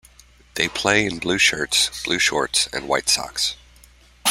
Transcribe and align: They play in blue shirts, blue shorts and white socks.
They 0.55 0.67
play 0.67 1.05
in 1.05 1.19
blue 1.19 1.37
shirts, 1.37 2.01
blue 2.03 2.17
shorts 2.17 2.65
and 2.73 2.87
white 2.87 3.07
socks. 3.07 3.55